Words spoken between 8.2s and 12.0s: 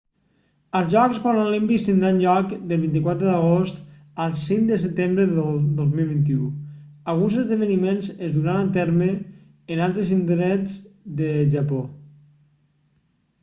es duran a terme en altres indrets del japó